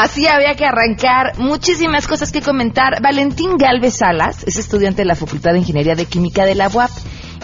[0.00, 1.38] Así había que arrancar.
[1.38, 3.02] Muchísimas cosas que comentar.
[3.02, 6.90] Valentín Galvez Salas es estudiante de la Facultad de Ingeniería de Química de la UAP.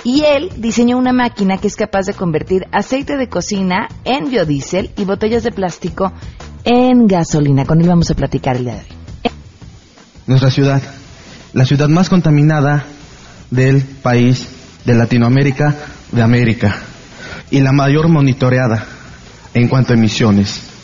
[0.05, 4.91] Y él diseñó una máquina que es capaz de convertir aceite de cocina en biodiesel
[4.97, 6.15] y botellas de plástico
[6.65, 7.67] en gasolina.
[7.67, 9.31] Con él vamos a platicar el día de hoy.
[10.27, 10.81] Nuestra ciudad,
[11.53, 12.87] la ciudad más contaminada
[13.51, 14.49] del país
[14.87, 15.75] de Latinoamérica,
[16.11, 16.75] de América,
[17.51, 18.87] y la mayor monitoreada
[19.53, 20.76] en cuanto a emisiones.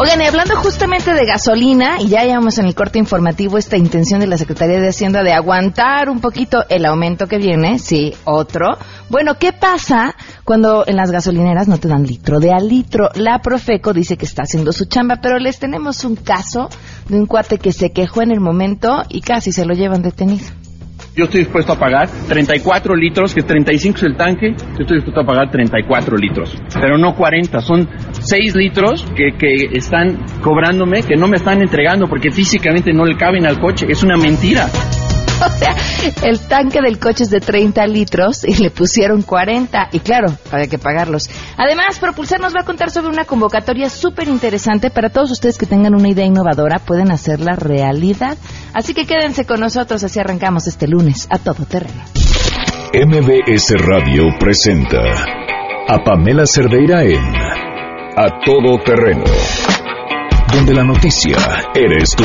[0.00, 4.20] Oigan, y hablando justamente de gasolina, y ya llevamos en el corte informativo esta intención
[4.20, 8.78] de la Secretaría de Hacienda de aguantar un poquito el aumento que viene, sí, otro.
[9.08, 10.14] Bueno, ¿qué pasa
[10.44, 13.10] cuando en las gasolineras no te dan litro de al litro?
[13.16, 16.68] La Profeco dice que está haciendo su chamba, pero les tenemos un caso
[17.08, 20.46] de un cuate que se quejó en el momento y casi se lo llevan detenido.
[21.18, 25.22] Yo estoy dispuesto a pagar 34 litros, que 35 es el tanque, yo estoy dispuesto
[25.22, 31.16] a pagar 34 litros, pero no 40, son 6 litros que, que están cobrándome, que
[31.16, 34.68] no me están entregando porque físicamente no le caben al coche, es una mentira.
[35.48, 35.76] O sea,
[36.22, 39.88] el tanque del coche es de 30 litros y le pusieron 40.
[39.92, 41.28] Y claro, había que pagarlos.
[41.56, 45.66] Además, Propulsar nos va a contar sobre una convocatoria súper interesante para todos ustedes que
[45.66, 48.36] tengan una idea innovadora, pueden hacerla realidad.
[48.74, 52.02] Así que quédense con nosotros, así arrancamos este lunes a todo terreno.
[52.94, 55.02] MBS Radio presenta
[55.88, 57.22] a Pamela Cerdeira en
[58.16, 59.24] A Todo Terreno,
[60.52, 61.36] donde la noticia
[61.74, 62.24] eres tú.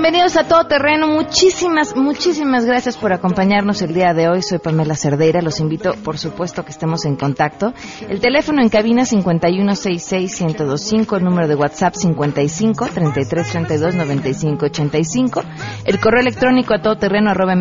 [0.00, 1.08] bienvenidos a Todo Terreno.
[1.08, 4.42] Muchísimas, muchísimas gracias por acompañarnos el día de hoy.
[4.42, 5.42] Soy Pamela Cerdeira.
[5.42, 7.74] Los invito, por supuesto, que estemos en contacto.
[8.08, 15.42] El teléfono en cabina 5166125, el número de WhatsApp 55 33 32 95 85,
[15.84, 17.56] el correo electrónico a todoterreno arroba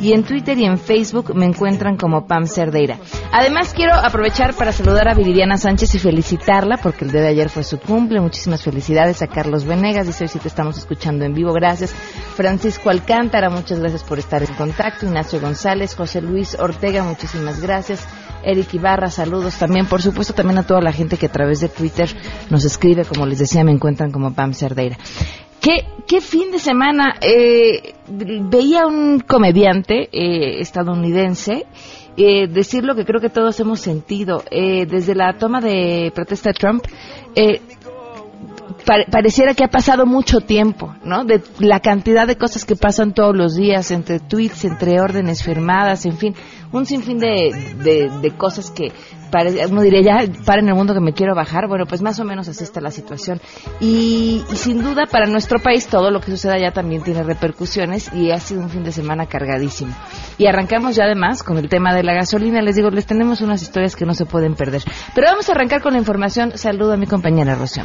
[0.00, 2.98] y en Twitter y en Facebook me encuentran como Pam Cerdeira.
[3.30, 7.48] Además, quiero aprovechar para saludar a Viridiana Sánchez y felicitarla porque el día de ayer
[7.48, 8.20] fue su cumple.
[8.20, 10.08] Muchísimas felicidades a Carlos Venegas.
[10.08, 11.52] Dice hoy sí te estamos escuchando en vivo.
[11.52, 11.94] Gracias.
[12.34, 15.06] Francisco Alcántara, muchas gracias por estar en contacto.
[15.06, 18.06] Ignacio González, José Luis Ortega, muchísimas gracias.
[18.42, 19.86] Eric Ibarra, saludos también.
[19.86, 22.08] Por supuesto, también a toda la gente que a través de Twitter
[22.50, 23.04] nos escribe.
[23.04, 24.96] Como les decía, me encuentran como Pam Cerdeira.
[25.60, 27.14] ¿Qué, qué fin de semana?
[27.20, 31.66] Eh, veía un comediante eh, estadounidense
[32.16, 34.42] eh, decir lo que creo que todos hemos sentido.
[34.50, 36.84] Eh, desde la toma de protesta de Trump,
[37.34, 37.60] eh,
[39.10, 41.24] pareciera que ha pasado mucho tiempo, ¿no?
[41.24, 46.06] De la cantidad de cosas que pasan todos los días, entre tweets, entre órdenes firmadas,
[46.06, 46.34] en fin,
[46.72, 48.92] un sinfín de, de, de cosas que
[49.30, 51.68] pare- uno diría, ya, para en el mundo que me quiero bajar.
[51.68, 53.40] Bueno, pues más o menos así está la situación.
[53.80, 58.12] Y, y sin duda, para nuestro país, todo lo que suceda allá también tiene repercusiones
[58.12, 59.94] y ha sido un fin de semana cargadísimo.
[60.38, 62.62] Y arrancamos ya además con el tema de la gasolina.
[62.62, 64.82] Les digo, les tenemos unas historias que no se pueden perder.
[65.14, 66.52] Pero vamos a arrancar con la información.
[66.56, 67.84] Saludo a mi compañera Rocío.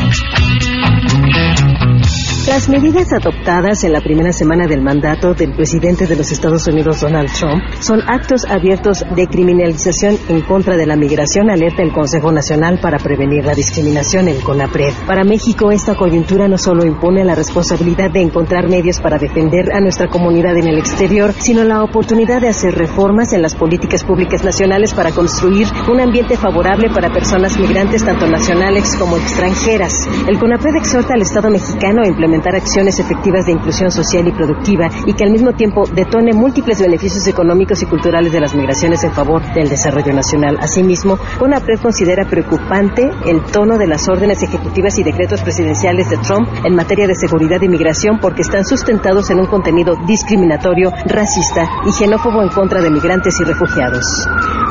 [2.47, 7.01] Las medidas adoptadas en la primera semana del mandato del presidente de los Estados Unidos,
[7.01, 12.31] Donald Trump, son actos abiertos de criminalización en contra de la migración, alerta el Consejo
[12.31, 14.91] Nacional para Prevenir la Discriminación, el CONAPRED.
[15.05, 19.79] Para México, esta coyuntura no solo impone la responsabilidad de encontrar medios para defender a
[19.79, 24.43] nuestra comunidad en el exterior, sino la oportunidad de hacer reformas en las políticas públicas
[24.43, 29.93] nacionales para construir un ambiente favorable para personas migrantes, tanto nacionales como extranjeras.
[30.27, 34.89] El CONAPRED exhorta al Estado mexicano a implementar acciones efectivas de inclusión social y productiva
[35.05, 39.11] y que al mismo tiempo detone múltiples beneficios económicos y culturales de las migraciones en
[39.11, 40.57] favor del desarrollo nacional.
[40.61, 46.47] Asimismo, CONAPRED considera preocupante el tono de las órdenes ejecutivas y decretos presidenciales de Trump
[46.63, 51.91] en materia de seguridad y migración porque están sustentados en un contenido discriminatorio, racista y
[51.91, 54.05] xenófobo en contra de migrantes y refugiados.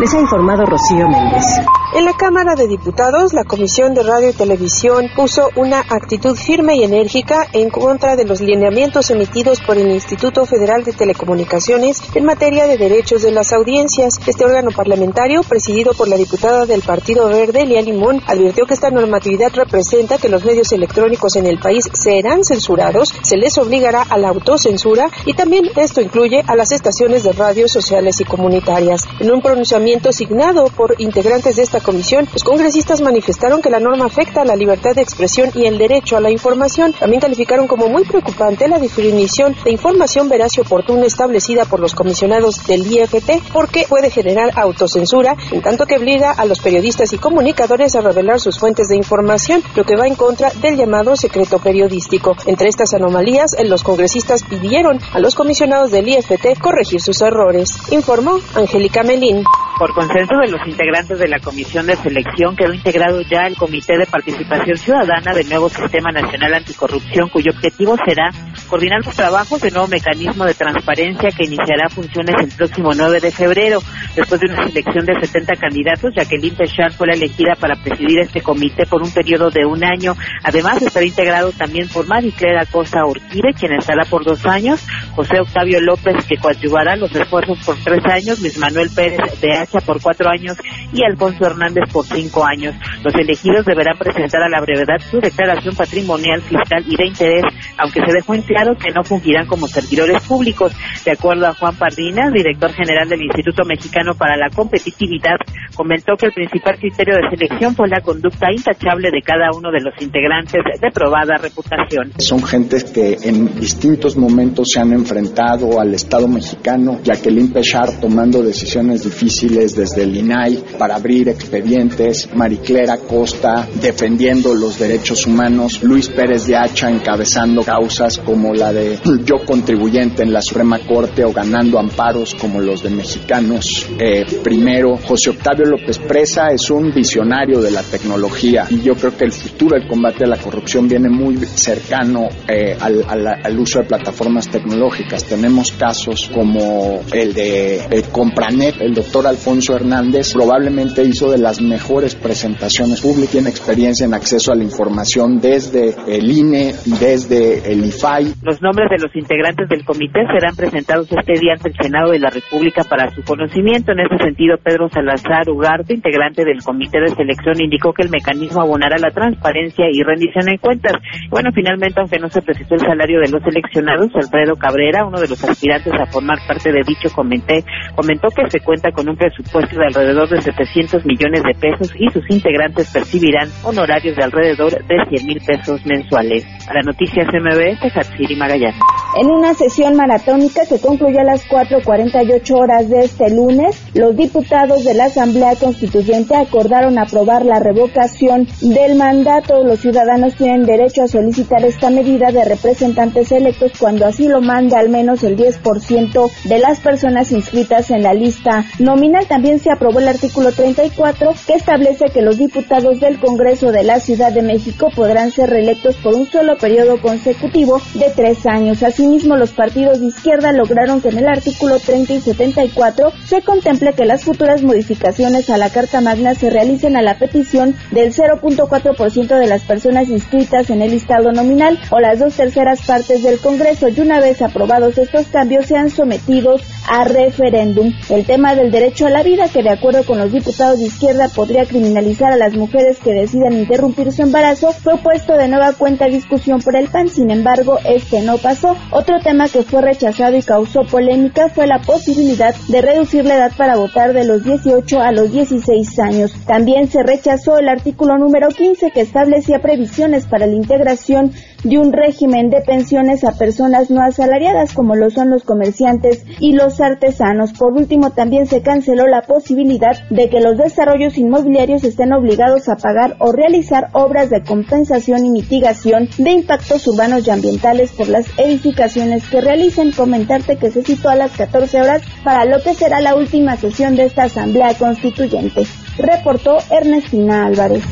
[0.00, 1.44] Les ha informado Rocío Méndez.
[1.93, 6.76] En la Cámara de Diputados, la Comisión de Radio y Televisión puso una actitud firme
[6.76, 12.25] y enérgica en contra de los lineamientos emitidos por el Instituto Federal de Telecomunicaciones en
[12.25, 14.20] materia de derechos de las audiencias.
[14.26, 18.91] Este órgano parlamentario, presidido por la diputada del Partido Verde, Lía Limón, advirtió que esta
[18.91, 24.19] normatividad representa que los medios electrónicos en el país serán censurados, se les obligará a
[24.19, 29.03] la autocensura y también esto incluye a las estaciones de radio sociales y comunitarias.
[29.19, 34.06] En un pronunciamiento signado por integrantes de esta comisión, los congresistas manifestaron que la norma
[34.06, 36.93] afecta a la libertad de expresión y el derecho a la información.
[36.93, 41.94] También calificaron como muy preocupante la definición de información veraz y oportuna establecida por los
[41.94, 47.19] comisionados del IFT porque puede generar autocensura, en tanto que obliga a los periodistas y
[47.19, 51.58] comunicadores a revelar sus fuentes de información, lo que va en contra del llamado secreto
[51.60, 52.37] periodístico.
[52.44, 58.38] Entre estas anomalías, los congresistas pidieron a los comisionados del IFT corregir sus errores, informó
[58.54, 59.44] Angélica Melín.
[59.81, 63.97] Por consenso de los integrantes de la Comisión de Selección, quedó integrado ya el Comité
[63.97, 68.29] de Participación Ciudadana del nuevo Sistema Nacional Anticorrupción, cuyo objetivo será
[68.69, 73.31] coordinar los trabajos del nuevo mecanismo de transparencia que iniciará funciones el próximo 9 de
[73.31, 73.81] febrero.
[74.15, 78.43] Después de una selección de 70 candidatos, Jacqueline Pechard fue la elegida para presidir este
[78.43, 80.15] comité por un periodo de un año.
[80.44, 84.87] Además, estará integrado también por Mariclera Costa Urquide, quien estará por dos años,
[85.17, 90.02] José Octavio López, que coadyuvará los esfuerzos por tres años, Luis Manuel Pérez de Por
[90.02, 90.56] cuatro años
[90.93, 92.75] y Alfonso Hernández por cinco años.
[93.05, 97.43] Los elegidos deberán presentar a la brevedad su declaración patrimonial, fiscal y de interés,
[97.78, 100.72] aunque se dejó en claro que no fungirán como servidores públicos.
[101.05, 105.37] De acuerdo a Juan Pardina, director general del Instituto Mexicano para la Competitividad,
[105.75, 109.81] comentó que el principal criterio de selección fue la conducta intachable de cada uno de
[109.81, 112.12] los integrantes de probada reputación.
[112.19, 118.43] Son gentes que en distintos momentos se han enfrentado al Estado mexicano, Jacqueline Pechard tomando
[118.43, 126.08] decisiones difíciles desde el INAI para abrir expedientes, Mariclera Costa defendiendo los derechos humanos, Luis
[126.08, 131.32] Pérez de Hacha encabezando causas como la de yo contribuyente en la Suprema Corte o
[131.32, 133.86] ganando amparos como los de mexicanos.
[133.98, 139.14] Eh, primero, José Octavio López Presa es un visionario de la tecnología y yo creo
[139.16, 143.86] que el futuro del combate a la corrupción viene muy cercano eh, al, uso de
[143.86, 145.24] plataformas tecnológicas.
[145.24, 151.61] Tenemos casos como el de eh, Compranet, el doctor Alfonso Hernández probablemente hizo de las
[151.61, 157.85] mejores presentaciones públicas, tiene experiencia en acceso a la información desde el INE desde el
[157.85, 158.35] IFAI.
[158.43, 162.20] Los nombres de los integrantes del comité serán presentados este día ante el Senado de
[162.20, 163.93] la República para su conocimiento.
[163.93, 168.62] En ese sentido, Pedro Salazar Ugarte, integrante del comité de selección, indicó que el mecanismo
[168.62, 170.93] abonará la transparencia y rendición en cuentas.
[171.29, 175.29] Bueno, finalmente, aunque no se precisó el salario de los seleccionados, Alfredo Cabrera, uno de
[175.29, 177.64] los aspirantes a formar parte de dicho comité,
[177.96, 182.11] comentó que se cuenta con un presupuesto de alrededor de 700 millones de pesos y
[182.11, 186.44] sus integrantes percibirán honorarios de alrededor de 100 mil pesos mensuales.
[186.67, 188.81] Para Noticias MBS, Hatsiri Magallanes.
[189.17, 194.85] En una sesión maratónica que concluyó a las 4.48 horas de este lunes, los diputados
[194.85, 199.65] de la Asamblea Constituyente acordaron aprobar la revocación del mandato.
[199.65, 204.79] Los ciudadanos tienen derecho a solicitar esta medida de representantes electos cuando así lo manda
[204.79, 209.19] al menos el 10% de las personas inscritas en la lista nominal.
[209.28, 214.00] También se aprobó el artículo 34 que establece que los diputados del Congreso de la
[214.00, 218.82] Ciudad de México podrán ser reelectos por un solo periodo consecutivo de tres años.
[218.82, 223.93] Asimismo, los partidos de izquierda lograron que en el artículo 30 y 74 se contemple
[223.93, 229.38] que las futuras modificaciones a la Carta Magna se realicen a la petición del 0.4%
[229.38, 233.88] de las personas inscritas en el listado nominal o las dos terceras partes del Congreso
[233.88, 237.93] y una vez aprobados estos cambios sean sometidos a referéndum.
[238.09, 241.29] El tema del derecho a la vida, que de acuerdo con los diputados de izquierda
[241.29, 246.06] podría criminalizar a las mujeres que decidan interrumpir su embarazo, fue puesto de nueva cuenta
[246.06, 247.09] a discusión por el PAN.
[247.09, 248.77] Sin embargo, este no pasó.
[248.91, 253.53] Otro tema que fue rechazado y causó polémica fue la posibilidad de reducir la edad
[253.56, 256.32] para votar de los 18 a los 16 años.
[256.46, 261.32] También se rechazó el artículo número 15 que establecía previsiones para la integración
[261.65, 266.53] de un régimen de pensiones a personas no asalariadas como lo son los comerciantes y
[266.53, 267.53] los artesanos.
[267.55, 272.77] Por último, también se canceló la posibilidad de que los desarrollos inmobiliarios estén obligados a
[272.77, 278.27] pagar o realizar obras de compensación y mitigación de impactos urbanos y ambientales por las
[278.39, 279.93] edificaciones que realicen.
[279.93, 283.96] Comentarte que se citó a las 14 horas para lo que será la última sesión
[283.96, 285.67] de esta Asamblea Constituyente.
[285.96, 287.82] Reportó Ernestina Álvarez.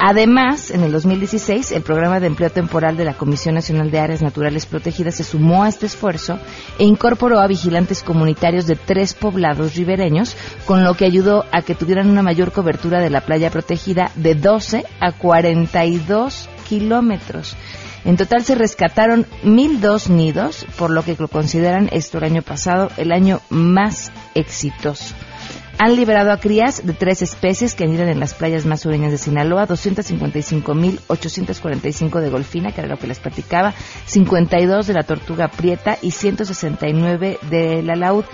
[0.02, 4.22] Además, en el 2016, el programa de empleo temporal de la Comisión Nacional de Áreas
[4.22, 6.38] Naturales Protegidas se sumó a este esfuerzo
[6.78, 11.74] e incorporó a vigilantes comunitarios de tres poblados ribereños, con lo que ayudó a que
[11.74, 17.56] tuvieran una mayor cobertura de la playa protegida de 12 a 42 kilómetros.
[18.04, 22.90] En total se rescataron 1.002 nidos, por lo que lo consideran esto el año pasado
[22.96, 25.16] el año más exitoso.
[25.78, 29.18] Han liberado a crías de tres especies que anidan en las playas más sureñas de
[29.18, 33.74] Sinaloa, 255.845 de golfina, que era lo que les platicaba,
[34.06, 38.24] 52 de la tortuga prieta y 169 de la laúd.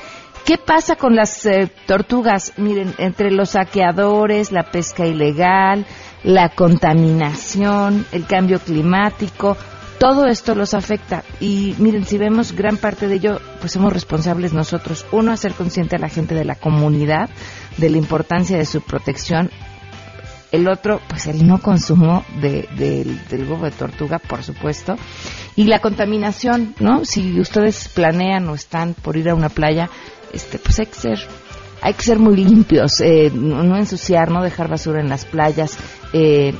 [0.46, 2.52] ¿Qué pasa con las eh, tortugas?
[2.56, 5.84] Miren, entre los saqueadores, la pesca ilegal,
[6.24, 9.56] la contaminación, el cambio climático,
[9.98, 14.52] todo esto los afecta y miren, si vemos gran parte de ello, pues somos responsables
[14.52, 15.06] nosotros.
[15.10, 17.30] Uno, hacer consciente a la gente de la comunidad
[17.78, 19.50] de la importancia de su protección.
[20.52, 24.96] El otro, pues el no consumo de, del huevo de tortuga, por supuesto.
[25.56, 27.04] Y la contaminación, ¿no?
[27.04, 29.90] Si ustedes planean o están por ir a una playa,
[30.32, 31.18] este, pues hay que ser
[31.80, 35.76] hay que ser muy limpios, eh, no, ensuciar, no dejar basura en las playas,
[36.12, 36.54] eh,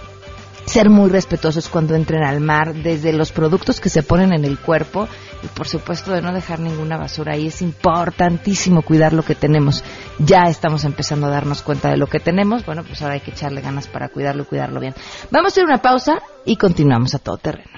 [0.67, 4.59] ser muy respetuosos cuando entren al mar, desde los productos que se ponen en el
[4.59, 5.09] cuerpo
[5.43, 7.47] y por supuesto de no dejar ninguna basura ahí.
[7.47, 9.85] Es importantísimo cuidar lo que tenemos.
[10.19, 12.67] Ya estamos empezando a darnos cuenta de lo que tenemos.
[12.67, 14.95] Bueno, pues ahora hay que echarle ganas para cuidarlo y cuidarlo bien.
[15.31, 17.71] Vamos a hacer una pausa y continuamos a todo terreno.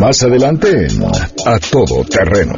[0.00, 0.88] Más adelante
[1.46, 2.54] A Todo Terreno.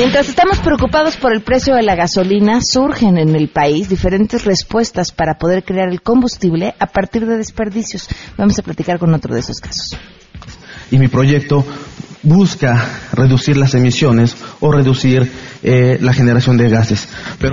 [0.00, 5.12] Mientras estamos preocupados por el precio de la gasolina, surgen en el país diferentes respuestas
[5.12, 8.08] para poder crear el combustible a partir de desperdicios.
[8.38, 9.98] Vamos a platicar con otro de esos casos.
[10.90, 11.66] Y mi proyecto
[12.22, 15.30] busca reducir las emisiones o reducir
[15.62, 17.06] eh, la generación de gases.
[17.38, 17.52] Pero...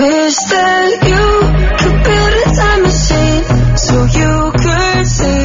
[0.00, 1.24] Wish that you
[1.76, 3.44] could build a time machine
[3.76, 5.39] so you could see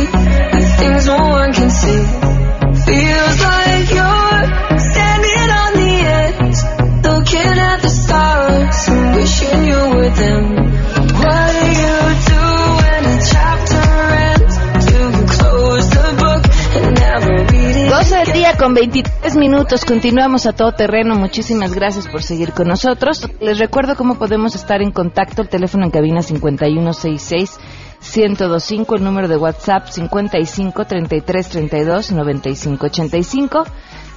[18.66, 19.86] con 23 minutos.
[19.86, 21.14] Continuamos a todo terreno.
[21.14, 23.30] Muchísimas gracias por seguir con nosotros.
[23.40, 25.44] Les recuerdo cómo podemos estar en contacto.
[25.44, 27.60] El teléfono en cabina 5166.
[28.00, 33.64] 1025, el número de WhatsApp 55 33 32 95 85,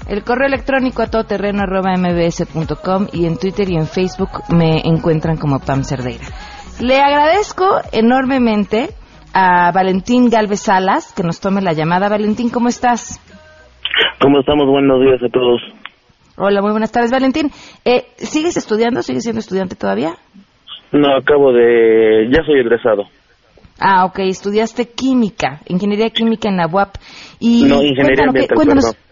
[0.06, 5.36] el correo electrónico a todoterreno arroba mbs.com y en Twitter y en Facebook me encuentran
[5.36, 6.24] como Pam Cerdeira.
[6.80, 8.94] Le agradezco enormemente
[9.34, 12.08] a Valentín Galvez Salas que nos tome la llamada.
[12.08, 13.20] Valentín, ¿cómo estás?
[14.20, 14.66] ¿Cómo estamos?
[14.66, 15.60] Buenos días a todos.
[16.36, 17.50] Hola, muy buenas tardes, Valentín.
[17.84, 19.02] Eh, ¿Sigues estudiando?
[19.02, 20.14] ¿Sigues siendo estudiante todavía?
[20.92, 22.28] No, acabo de...
[22.30, 23.04] ya soy egresado.
[23.80, 26.96] Ah, ok, estudiaste química, ingeniería química en la UAP.
[27.38, 29.02] Y no, ingeniería cuéntanos, ambiental, cuéntanos- perdón.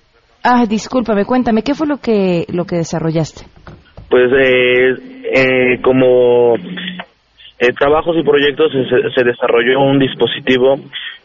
[0.42, 3.44] Ah, discúlpame, cuéntame, ¿qué fue lo que, lo que desarrollaste?
[4.08, 4.94] Pues eh,
[5.34, 6.54] eh, como
[7.58, 10.76] eh, trabajos y proyectos se, se desarrolló un dispositivo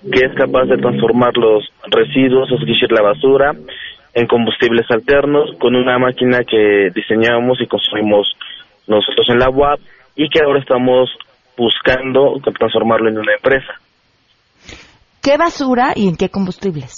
[0.01, 3.51] que es capaz de transformar los residuos, es decir, la basura,
[4.13, 8.27] en combustibles alternos con una máquina que diseñamos y construimos
[8.87, 9.79] nosotros en la UAP
[10.15, 11.09] y que ahora estamos
[11.57, 13.73] buscando transformarlo en una empresa.
[15.21, 16.95] ¿Qué basura y en qué combustibles?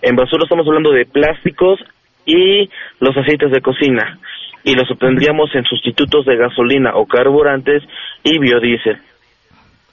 [0.00, 1.80] En basura estamos hablando de plásticos
[2.24, 2.68] y
[3.00, 4.18] los aceites de cocina
[4.64, 7.82] y los obtendríamos en sustitutos de gasolina o carburantes
[8.24, 8.96] y biodiesel.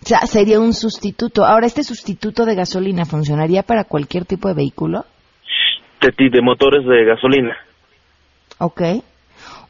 [0.04, 1.46] O sea, sería un sustituto.
[1.46, 5.06] Ahora, ¿este sustituto de gasolina funcionaría para cualquier tipo de vehículo?
[6.02, 7.56] de, de motores de gasolina.
[8.60, 8.82] Ok.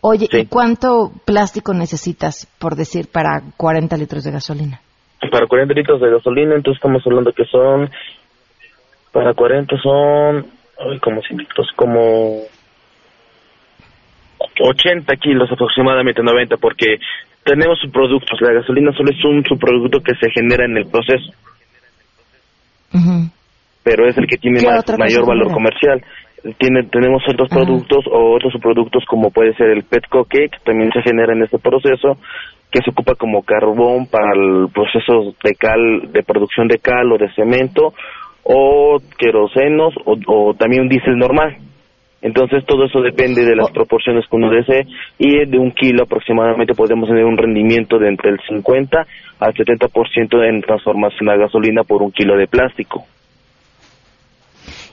[0.02, 0.40] Oye, Sí.
[0.40, 4.82] ¿y cuánto plástico necesitas, por decir, para 40 litros de gasolina?
[5.32, 7.90] Para 40 litros de gasolina, entonces estamos hablando que son,
[9.12, 10.46] para 40 son,
[10.80, 12.42] ay, como 100 litros, como
[14.60, 16.98] 80 kilos aproximadamente, 90, porque
[17.44, 18.40] tenemos subproductos.
[18.42, 21.32] La gasolina solo es un subproducto que se genera en el proceso,
[23.84, 25.54] pero es el que tiene ¿Qué más- otra cosa mayor valor genera?
[25.54, 26.04] comercial.
[26.60, 30.92] tiene, tenemos otros productos o otros subproductos como puede ser el pet coque, que también
[30.92, 32.18] se genera en este proceso,
[32.72, 37.18] que se ocupa como carbón para el proceso de cal, de producción de cal o
[37.18, 37.94] de cemento,
[38.44, 41.58] o querosenos, o, o también un diésel normal.
[42.25, 44.88] Entonces todo eso depende de las proporciones que uno desee
[45.20, 49.05] y de un kilo aproximadamente podemos tener un rendimiento de entre el 50
[49.39, 53.05] al 70% en transformación a gasolina por un kilo de plástico.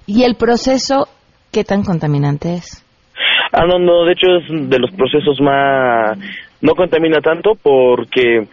[0.06, 1.08] ¿Y el proceso
[1.50, 2.84] qué tan contaminante es?
[3.50, 6.18] Ah, no, no, de hecho es de los procesos más...
[6.60, 8.46] No contamina tanto porque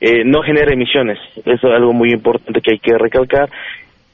[0.00, 1.18] eh, no genera emisiones.
[1.34, 3.50] Eso es algo muy importante que hay que recalcar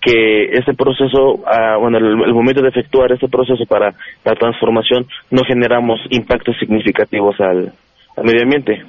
[0.06, 3.92] que ese proceso, ah, bueno, el, el momento de efectuar ese proceso para
[4.24, 7.72] la transformación no generamos impactos significativos al,
[8.16, 8.84] al medio ambiente.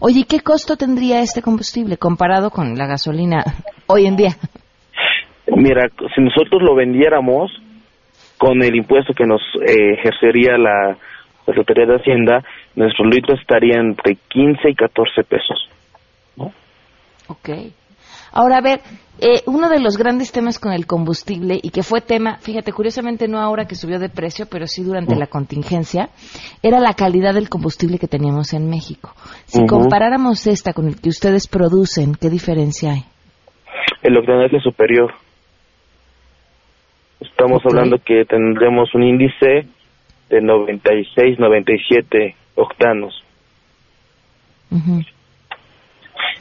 [0.00, 3.44] Oye, ¿y qué costo tendría este combustible comparado con la gasolina
[3.86, 4.30] hoy en día?
[5.54, 7.52] Mira, si nosotros lo vendiéramos
[8.38, 10.96] con el impuesto que nos eh, ejercería la
[11.44, 12.42] Secretaría de Hacienda,
[12.74, 15.68] nuestros litros estarían entre 15 y 14 pesos.
[17.28, 17.48] Ok.
[18.32, 18.80] Ahora, a ver,
[19.20, 23.28] eh, uno de los grandes temas con el combustible y que fue tema, fíjate, curiosamente
[23.28, 26.08] no ahora que subió de precio, pero sí durante la contingencia,
[26.62, 29.12] era la calidad del combustible que teníamos en México.
[29.44, 33.04] Si comparáramos esta con el que ustedes producen, ¿qué diferencia hay?
[34.02, 35.12] El octanaje superior.
[37.20, 39.68] Estamos hablando que tendremos un índice
[40.30, 43.22] de 96, 97 octanos.
[44.70, 45.02] Ujú.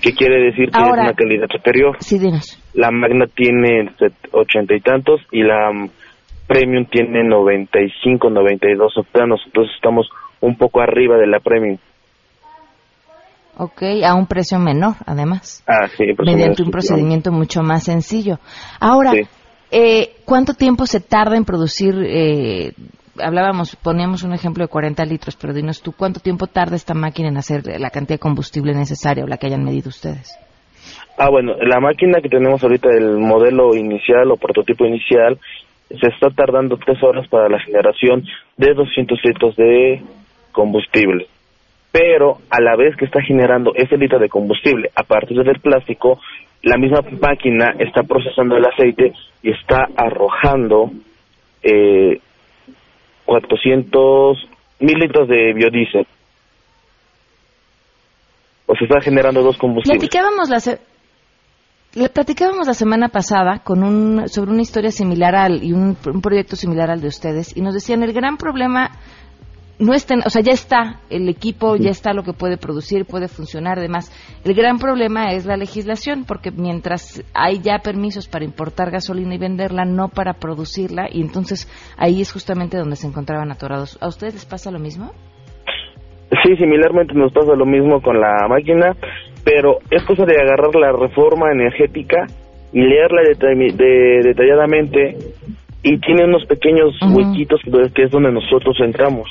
[0.01, 1.97] ¿Qué quiere decir que Ahora- es una calidad superior?
[1.99, 2.57] Sí, dinos.
[2.73, 3.89] La Magna tiene
[4.31, 5.71] ochenta y tantos y la
[6.47, 9.41] Premium tiene 95, 92 octanos.
[9.45, 10.07] Entonces estamos
[10.39, 11.77] un poco arriba de la Premium.
[13.57, 15.63] Ok, a un precio menor, además.
[15.67, 18.39] Ah, sí, mediante un procedimiento mucho más sencillo.
[18.79, 19.21] Ahora, Sí.
[19.71, 21.93] eh, ¿cuánto tiempo se tarda en producir?
[22.03, 22.71] Eh,
[23.19, 27.29] hablábamos, poníamos un ejemplo de 40 litros, pero dinos tú, ¿cuánto tiempo tarda esta máquina
[27.29, 30.37] en hacer la cantidad de combustible necesaria o la que hayan medido ustedes?
[31.17, 35.37] Ah, bueno, la máquina que tenemos ahorita, el modelo inicial o prototipo inicial,
[35.89, 38.23] se está tardando tres horas para la generación
[38.57, 40.01] de 200 litros de
[40.51, 41.27] combustible.
[41.91, 46.19] Pero a la vez que está generando ese litro de combustible a partir del plástico,
[46.63, 49.11] la misma máquina está procesando el aceite
[49.43, 50.91] y está arrojando
[51.63, 52.19] eh,
[53.31, 54.37] 400
[54.81, 56.05] mil litros de biodiesel.
[58.65, 59.99] O se está generando dos combustibles.
[59.99, 60.79] Platicábamos la, se-
[61.93, 66.21] le platicábamos la semana pasada con un, sobre una historia similar al, y un, un
[66.21, 68.91] proyecto similar al de ustedes, y nos decían el gran problema
[69.81, 73.05] no está, en- o sea, ya está el equipo, ya está lo que puede producir,
[73.05, 74.11] puede funcionar, además.
[74.45, 79.37] El gran problema es la legislación, porque mientras hay ya permisos para importar gasolina y
[79.39, 81.67] venderla, no para producirla, y entonces
[81.97, 83.97] ahí es justamente donde se encontraban atorados.
[84.01, 85.11] ¿A ustedes les pasa lo mismo?
[86.43, 88.95] Sí, similarmente nos pasa lo mismo con la máquina,
[89.43, 92.25] pero es cosa de agarrar la reforma energética
[92.71, 95.17] y leerla detall- de- detalladamente
[95.83, 97.59] y tiene unos pequeños huequitos
[97.93, 99.27] que es donde nosotros entramos.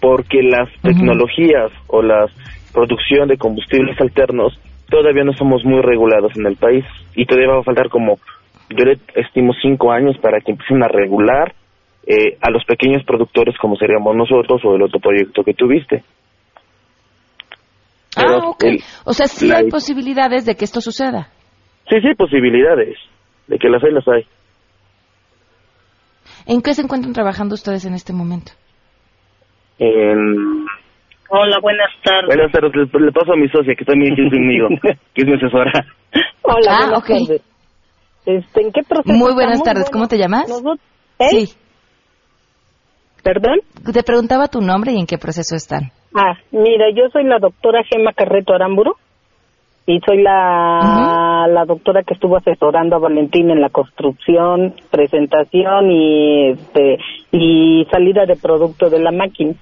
[0.00, 2.26] Porque las tecnologías o la
[2.72, 4.58] producción de combustibles alternos
[4.88, 6.84] todavía no somos muy regulados en el país
[7.14, 8.18] y todavía va a faltar como,
[8.70, 11.52] yo le estimo cinco años para que empiecen a regular
[12.06, 16.02] eh, a los pequeños productores como seríamos nosotros o el otro proyecto que tuviste.
[18.16, 18.64] Pero ah, ok.
[18.64, 21.28] el- O sea, sí la- hay posibilidades de que esto suceda.
[21.90, 22.96] Sí, sí, posibilidades
[23.46, 24.26] de que las hay, las hay.
[26.46, 28.52] ¿En qué se encuentran trabajando ustedes en este momento?
[29.78, 30.66] En...
[31.30, 32.26] Hola, buenas tardes.
[32.26, 34.68] Buenas tardes, le, le paso a mi socia que también aquí conmigo,
[35.14, 35.72] que es mi asesora.
[36.42, 37.42] Hola, Ah, buenas tardes.
[38.26, 39.64] Este, ¿En qué proceso Muy buenas estamos?
[39.64, 40.48] tardes, ¿cómo te llamas?
[40.48, 40.78] nosotros-
[41.18, 41.28] ¿Eh?
[41.30, 41.54] Sí.
[43.22, 43.58] ¿Perdón?
[43.92, 45.90] Te preguntaba tu nombre y en qué proceso están.
[46.14, 48.96] Ah, mira, yo soy la doctora Gema Carreto Aramburo
[49.88, 56.50] y soy la, la doctora que estuvo asesorando a Valentín en la construcción, presentación y
[56.50, 56.98] este
[57.32, 59.54] y salida de producto de la máquina.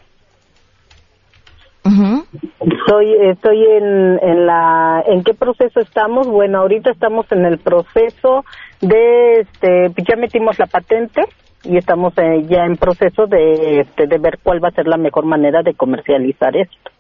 [2.59, 6.27] Estoy, estoy en, en la, ¿en qué proceso estamos?
[6.27, 8.45] Bueno, ahorita estamos en el proceso
[8.81, 11.23] de, este, ya metimos la patente
[11.63, 14.97] y estamos eh, ya en proceso de, este, de ver cuál va a ser la
[14.97, 16.96] mejor manera de comercializar esto.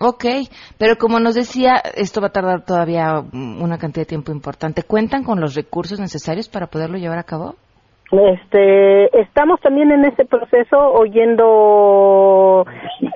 [0.00, 0.24] Ok,
[0.78, 4.82] pero como nos decía, esto va a tardar todavía una cantidad de tiempo importante.
[4.82, 7.54] ¿Cuentan con los recursos necesarios para poderlo llevar a cabo?
[8.10, 12.64] Este, estamos también en ese proceso oyendo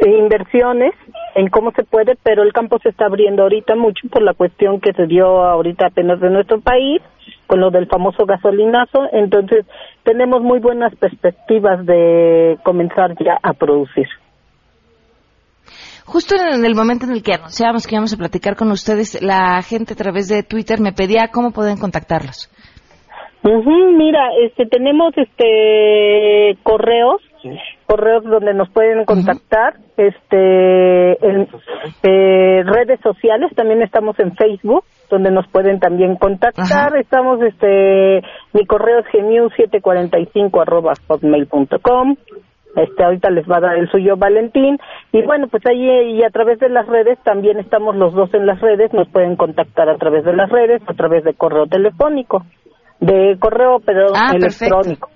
[0.04, 0.92] inversiones
[1.34, 4.80] en cómo se puede, pero el campo se está abriendo ahorita mucho por la cuestión
[4.80, 7.02] que se dio ahorita apenas de nuestro país
[7.46, 9.66] con lo del famoso gasolinazo, entonces
[10.02, 14.06] tenemos muy buenas perspectivas de comenzar ya a producir.
[16.08, 19.60] Justo en el momento en el que anunciábamos que íbamos a platicar con ustedes, la
[19.60, 22.48] gente a través de Twitter me pedía cómo pueden contactarlos.
[23.44, 27.20] Ujú, mira, este tenemos este correos,
[27.86, 31.46] correos donde nos pueden contactar, este en
[32.02, 38.22] eh, redes sociales, también estamos en Facebook, donde nos pueden también contactar, estamos este
[38.54, 42.16] mi correo es gnews745 arroba hotmail.com,
[42.82, 44.78] este ahorita les va a dar el suyo Valentín.
[45.12, 48.46] Y bueno pues ahí y a través de las redes también estamos los dos en
[48.46, 52.44] las redes nos pueden contactar a través de las redes a través de correo telefónico
[53.00, 55.08] de correo pero Ah, electrónico.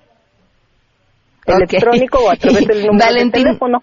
[1.47, 3.43] Electrónico o a través del número Valentín.
[3.43, 3.83] de teléfono.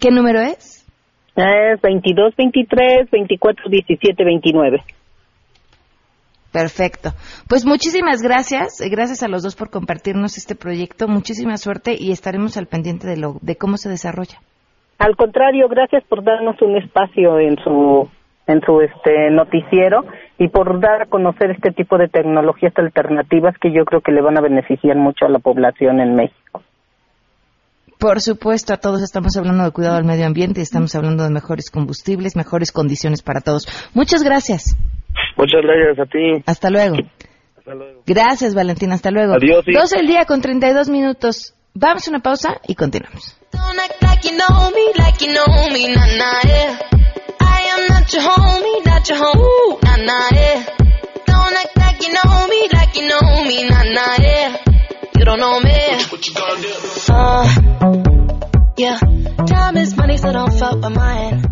[0.00, 0.78] ¿Qué número es?
[1.34, 4.82] es 22 23 24 17 29
[6.52, 7.10] Perfecto.
[7.48, 8.80] Pues muchísimas gracias.
[8.80, 11.08] eh, Gracias a los dos por compartirnos este proyecto.
[11.08, 14.38] Muchísima suerte y estaremos al pendiente de, lo, de cómo se desarrolla.
[14.98, 18.08] Al contrario, gracias por darnos un espacio en su
[18.46, 20.04] en su este noticiero
[20.36, 24.20] y por dar a conocer este tipo de tecnologías alternativas que yo creo que le
[24.20, 26.62] van a beneficiar mucho a la población en México.
[27.98, 31.30] Por supuesto, a todos estamos hablando de cuidado al medio ambiente y estamos hablando de
[31.30, 33.68] mejores combustibles, mejores condiciones para todos.
[33.94, 34.76] Muchas gracias.
[35.36, 36.42] Muchas gracias a ti.
[36.46, 36.96] Hasta luego.
[37.58, 38.02] Hasta luego.
[38.06, 38.92] Gracias, Valentín.
[38.92, 39.34] Hasta luego.
[39.34, 39.72] Adiós, sí.
[39.72, 41.54] 12 del día con 32 minutos.
[41.74, 43.36] Vamos a una pausa y continuamos.
[43.52, 46.78] Don't act like you know me, like you know me, nah nah yeah.
[47.40, 50.66] I am not your homie, not your home, nah nah yeah.
[51.26, 54.56] Don't act like you know me, like you know me, nah nah yeah.
[55.18, 55.70] You don't know me.
[57.08, 57.46] Uh,
[58.76, 58.98] yeah.
[59.46, 61.51] Time is money, so don't fuck with mine.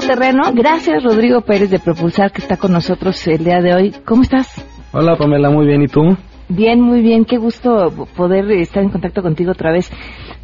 [0.00, 0.52] Terreno.
[0.54, 3.94] Gracias, Rodrigo Pérez de Propulsar, que está con nosotros el día de hoy.
[4.04, 4.64] ¿Cómo estás?
[4.92, 5.82] Hola Pamela, muy bien.
[5.82, 6.16] ¿Y tú?
[6.48, 7.24] Bien, muy bien.
[7.24, 9.90] Qué gusto poder estar en contacto contigo otra vez.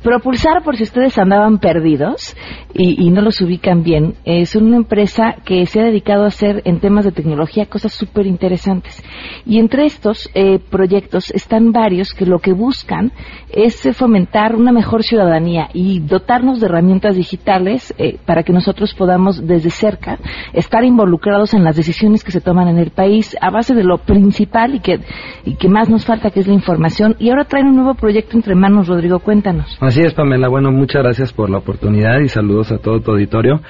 [0.06, 2.36] Propulsar, por si ustedes andaban perdidos
[2.72, 6.78] y, no los ubican bien, es una empresa que se ha dedicado a hacer en
[6.78, 9.02] temas de tecnología cosas súper interesantes.
[9.44, 13.10] Y entre estos eh, proyectos están varios que lo que buscan
[13.50, 18.94] es eh, fomentar una mejor ciudadanía y dotarnos de herramientas digitales eh, para que nosotros
[18.94, 20.18] podamos desde cerca
[20.52, 23.98] estar involucrados en las decisiones que se toman en el país a base de lo
[23.98, 25.00] principal y que,
[25.44, 27.16] y que más nos falta, que es la información.
[27.18, 29.76] Y ahora traen un nuevo proyecto entre manos, Rodrigo, cuéntanos.
[30.02, 30.48] Es, Pamela.
[30.48, 33.60] Bueno, muchas gracias por la oportunidad y saludos a todo tu auditorio.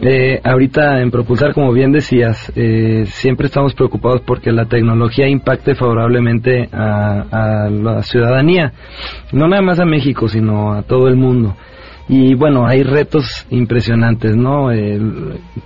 [0.00, 5.74] Eh, ahorita en Propulsar, como bien decías, eh, siempre estamos preocupados porque la tecnología impacte
[5.74, 8.72] favorablemente a, la ciudadanía,
[9.32, 11.54] no nada más a México, sino a todo el mundo.
[12.08, 14.68] Y bueno, hay retos impresionantes, ¿no?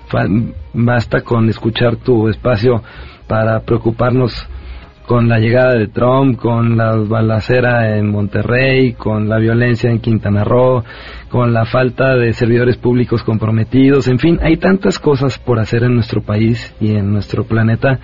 [0.06, 0.26] Fa-
[0.72, 2.82] basta con escuchar tu espacio
[3.26, 4.48] para preocuparnos
[5.10, 10.44] con la llegada de Trump, con la balacera en Monterrey, con la violencia en Quintana
[10.44, 10.84] Roo,
[11.28, 15.96] con la falta de servidores públicos comprometidos, en fin, hay tantas cosas por hacer en
[15.96, 17.98] nuestro país y en nuestro planeta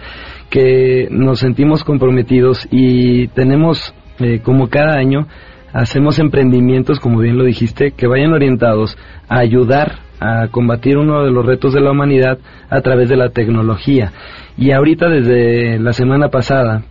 [0.51, 5.29] que nos sentimos comprometidos y tenemos, eh, como cada año,
[5.73, 11.31] hacemos emprendimientos, como bien lo dijiste, que vayan orientados a ayudar a combatir uno de
[11.31, 12.39] los retos de la humanidad
[12.69, 14.11] a través de la tecnología.
[14.59, 16.83] Y ahorita desde la semana pasada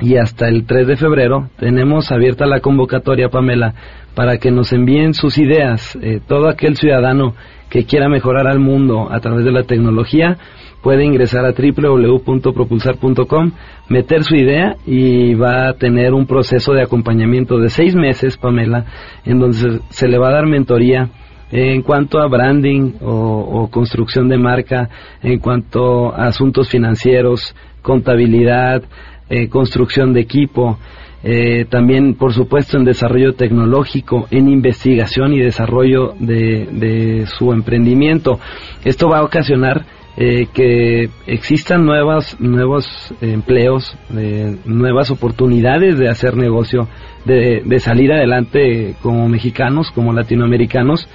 [0.00, 3.74] y hasta el 3 de febrero tenemos abierta la convocatoria, Pamela,
[4.14, 5.96] para que nos envíen sus ideas.
[6.02, 7.34] Eh, todo aquel ciudadano
[7.68, 10.38] que quiera mejorar al mundo a través de la tecnología
[10.82, 13.52] puede ingresar a www.propulsar.com,
[13.88, 18.84] meter su idea y va a tener un proceso de acompañamiento de seis meses, Pamela,
[19.24, 21.08] en donde se, le va a dar mentoría
[21.50, 24.90] en cuanto a branding o, o construcción de marca,
[25.22, 28.82] en cuanto a asuntos financieros, contabilidad,
[29.28, 30.78] eh, construcción de equipo,
[31.22, 38.38] eh, también por supuesto en desarrollo tecnológico, en investigación y desarrollo de, de su emprendimiento.
[38.84, 42.86] Esto va a ocasionar eh, que existan nuevas, nuevos
[43.20, 46.88] empleos, eh, nuevas oportunidades de hacer negocio,
[47.24, 51.08] de, de salir adelante como mexicanos, como latinoamericanos,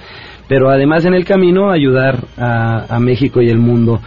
[0.48, 4.00] pero además en el camino ayudar a, a México y el mundo.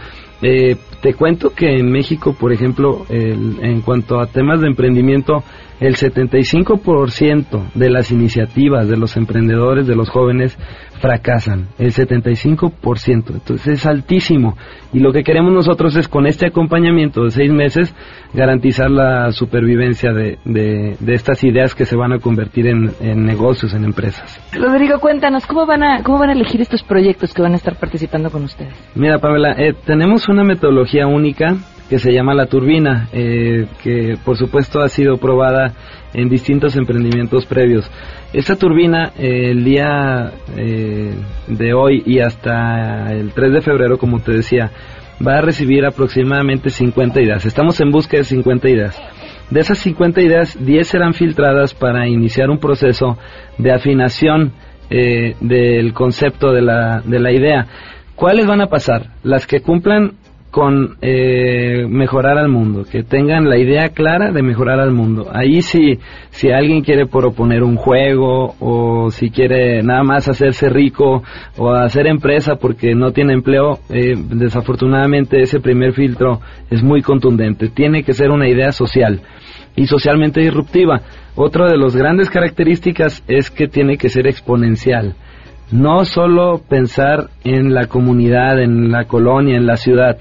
[0.46, 5.42] Eh, te cuento que en México, por ejemplo, el- en cuanto a temas de emprendimiento,
[5.80, 10.58] el 75% de las iniciativas de los emprendedores, de los jóvenes,
[11.00, 11.68] fracasan.
[11.78, 13.30] El 75%.
[13.32, 14.56] Entonces es altísimo.
[14.92, 17.94] Y lo que queremos nosotros es, con este acompañamiento de seis meses,
[18.32, 23.24] garantizar la supervivencia de, de- de estas ideas que se van a convertir en, en
[23.24, 24.40] negocios, en empresas.
[24.52, 27.76] Rodrigo, cuéntanos, ¿cómo van, a, ¿cómo van a elegir estos proyectos que van a estar
[27.76, 28.74] participando con ustedes?
[28.94, 31.56] Mira, Pamela, eh, tenemos una metodología única
[31.90, 35.72] que se llama la turbina, eh, que por supuesto ha sido probada
[36.14, 37.90] en distintos emprendimientos previos.
[38.32, 41.14] Esta turbina, el día eh,
[41.48, 44.70] de hoy y hasta el 3 de febrero, como te decía,
[45.24, 47.44] va a recibir aproximadamente 50 ideas.
[47.44, 49.00] Estamos en busca de 50 ideas.
[49.50, 53.18] De esas 50 ideas, 10 serán filtradas para iniciar un proceso
[53.58, 54.52] de afinación
[54.90, 57.66] eh, del concepto de la, de la idea.
[58.14, 59.10] ¿Cuáles van a pasar?
[59.22, 60.12] Las que cumplan
[60.54, 65.26] con eh, mejorar al mundo, que tengan la idea clara de mejorar al mundo.
[65.32, 65.98] Ahí si,
[66.30, 71.24] si alguien quiere proponer un juego o si quiere nada más hacerse rico
[71.58, 76.40] o hacer empresa porque no tiene empleo, eh, desafortunadamente ese primer filtro
[76.70, 77.66] es muy contundente.
[77.70, 79.22] Tiene que ser una idea social
[79.74, 81.00] y socialmente disruptiva.
[81.34, 85.16] Otra de las grandes características es que tiene que ser exponencial.
[85.72, 90.16] No solo pensar en la comunidad, en la colonia, en la ciudad.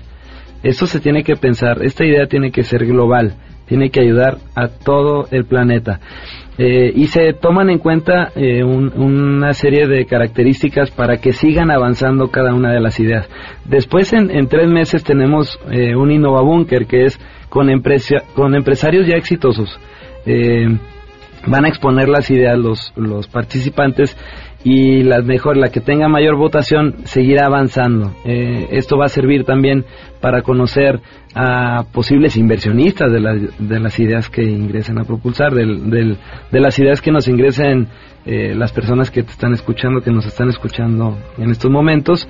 [0.64, 3.36] Esto se tiene que pensar, esta idea tiene que ser global,
[3.68, 6.00] tiene que ayudar a todo el planeta.
[6.58, 11.72] Eh, y se toman en cuenta eh, un- una serie de características para que sigan
[11.72, 13.28] avanzando cada una de las ideas.
[13.66, 19.80] Después, en, en tres meses, tenemos eh, un Innovabunker que es con empresarios ya exitosos.
[20.28, 20.68] Eh,
[21.48, 24.16] van a exponer las ideas los, los participantes
[24.64, 28.14] y la mejor, la que tenga mayor votación seguirá avanzando.
[28.26, 29.84] Eh, esto va a servir también
[30.22, 31.02] para conocer
[31.36, 36.18] a posibles inversionistas de, las de las ideas que ingresen a propulsar, del, del-
[36.52, 37.88] de las ideas que nos ingresen
[38.26, 42.30] eh, las personas que te están escuchando, que nos están escuchando en estos momentos,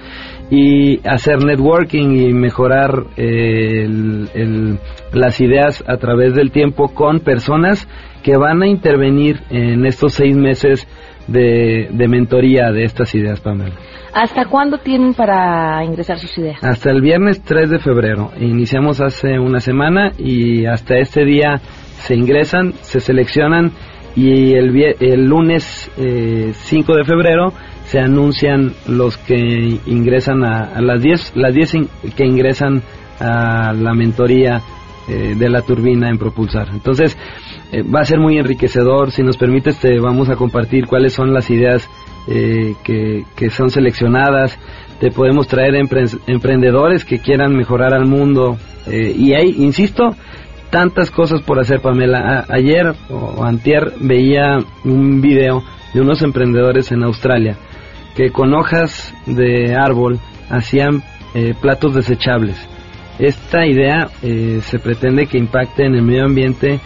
[0.50, 4.80] y hacer networking y mejorar eh, el- el-
[5.14, 7.88] las ideas a través del tiempo con personas
[8.24, 10.88] que van a intervenir en estos seis meses
[11.28, 13.76] de, de mentoría de estas ideas, Pamela.
[14.14, 16.64] ¿Hasta cuándo tienen para ingresar sus ideas?
[16.64, 18.32] Hasta el viernes 3 de febrero.
[18.40, 21.60] Iniciamos hace una semana y hasta este día
[22.04, 23.72] se ingresan, se seleccionan
[24.16, 27.54] y el, el lunes eh, 5 de febrero
[27.86, 32.84] se anuncian los que ingresan a, a las 10, las 10 in- que ingresan
[33.20, 34.62] a la mentoría
[35.10, 36.70] eh, de la turbina en propulsar.
[36.72, 37.18] Entonces,
[37.74, 39.12] eh, va a ser muy enriquecedor.
[39.12, 41.90] Si nos permites, te vamos a compartir cuáles son las ideas
[42.28, 44.58] eh, que, que son seleccionadas.
[45.00, 48.58] Te podemos traer empre- emprendedores que quieran mejorar al mundo.
[48.88, 50.16] eh, y hay, insisto,
[50.70, 52.46] tantas cosas por hacer, Pamela.
[52.48, 57.58] A- ayer o antier veía un video de unos emprendedores en Australia
[58.16, 61.02] que con hojas de árbol hacían
[61.34, 62.56] eh, platos desechables.
[63.20, 66.80] Esta idea eh, se pretende que impacte en el medio ambiente,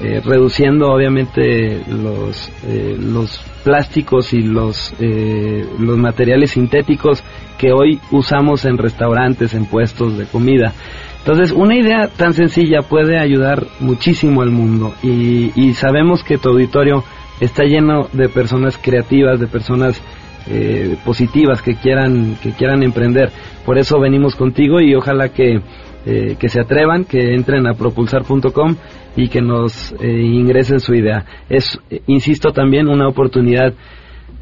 [0.00, 7.22] eh, reduciendo obviamente los, eh, los plásticos y los, eh, los materiales sintéticos
[7.58, 10.72] que hoy usamos en restaurantes, en puestos de comida.
[11.18, 16.48] Entonces, una idea tan sencilla puede ayudar muchísimo al mundo y, y sabemos que tu
[16.48, 17.04] auditorio
[17.40, 20.02] está lleno de personas creativas, de personas
[20.48, 23.30] eh, positivas que quieran que quieran emprender.
[23.64, 25.60] Por eso venimos contigo y ojalá que,
[26.06, 28.76] eh, que se atrevan, que entren a propulsar.com
[29.16, 31.24] y que nos eh, ingresen su idea.
[31.48, 33.74] Es, eh, insisto, también una oportunidad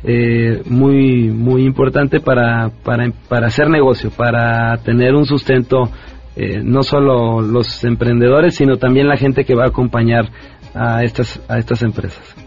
[0.03, 5.91] eh, muy muy importante para, para, para hacer negocio, para tener un sustento,
[6.37, 10.31] eh, no solo los emprendedores, sino también la gente que va a acompañar
[10.75, 12.40] a estas, a estas empresas.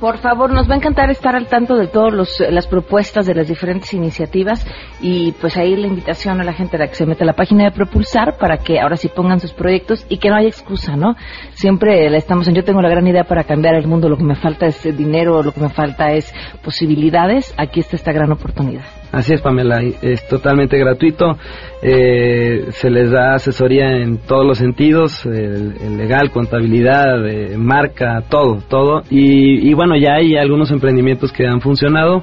[0.00, 3.48] Por favor, nos va a encantar estar al tanto de todas las propuestas de las
[3.48, 4.66] diferentes iniciativas
[5.02, 7.64] y pues ahí la invitación a la gente a que se meta a la página
[7.64, 11.16] de Propulsar para que ahora sí pongan sus proyectos y que no haya excusa, ¿no?
[11.52, 14.24] Siempre la estamos en yo tengo la gran idea para cambiar el mundo, lo que
[14.24, 16.32] me falta es dinero, lo que me falta es
[16.64, 18.99] posibilidades, aquí está esta gran oportunidad.
[19.12, 21.36] Así es, Pamela, es totalmente gratuito.
[21.82, 28.62] Eh, se les da asesoría en todos los sentidos, el, legal, contabilidad, eh, marca, todo,
[28.68, 29.02] todo.
[29.10, 32.22] Y, y, bueno, ya hay algunos emprendimientos que han funcionado,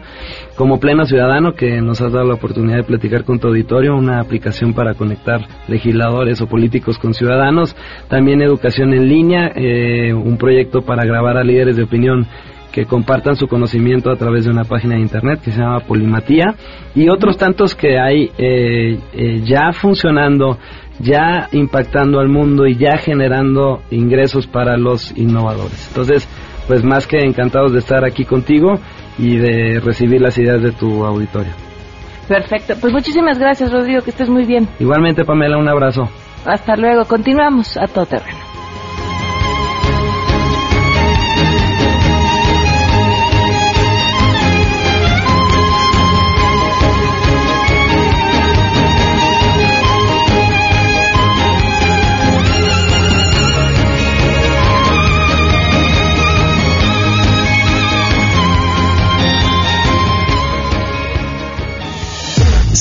[0.56, 4.22] como Pleno Ciudadano, que nos ha dado la oportunidad de platicar con tu auditorio, una
[4.22, 7.76] aplicación para conectar legisladores o políticos con ciudadanos.
[8.08, 12.28] También Educación en Línea, eh, un proyecto para grabar a líderes de opinión
[12.78, 16.54] que compartan su conocimiento a través de una página de internet que se llama Polimatía
[16.94, 20.60] y otros tantos que hay eh, eh, ya funcionando,
[21.00, 25.88] ya impactando al mundo y ya generando ingresos para los innovadores.
[25.88, 26.30] Entonces,
[26.68, 28.80] pues más que encantados de estar aquí contigo
[29.18, 31.54] y de recibir las ideas de tu auditorio.
[32.28, 32.76] Perfecto.
[32.80, 34.68] Pues muchísimas gracias, Rodrigo, que estés muy bien.
[34.80, 36.08] Igualmente, Pamela, un abrazo.
[36.46, 37.06] Hasta luego.
[37.06, 38.47] Continuamos a todo terreno.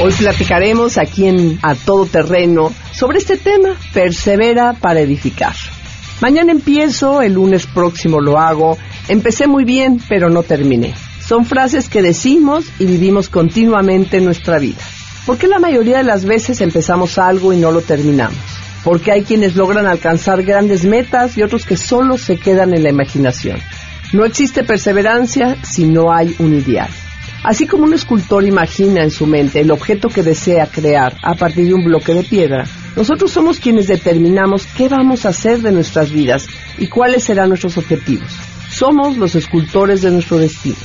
[0.00, 5.54] Hoy platicaremos aquí en A Todo Terreno sobre este tema, persevera para edificar.
[6.20, 8.78] Mañana empiezo, el lunes próximo lo hago,
[9.08, 10.94] empecé muy bien, pero no terminé.
[11.20, 14.80] Son frases que decimos y vivimos continuamente en nuestra vida.
[15.26, 18.38] ¿Por qué la mayoría de las veces empezamos algo y no lo terminamos?
[18.82, 22.90] Porque hay quienes logran alcanzar grandes metas y otros que solo se quedan en la
[22.90, 23.58] imaginación.
[24.12, 26.90] No existe perseverancia si no hay un ideal.
[27.44, 31.66] Así como un escultor imagina en su mente el objeto que desea crear a partir
[31.66, 36.12] de un bloque de piedra, nosotros somos quienes determinamos qué vamos a hacer de nuestras
[36.12, 36.46] vidas
[36.78, 38.30] y cuáles serán nuestros objetivos.
[38.70, 40.76] Somos los escultores de nuestro destino.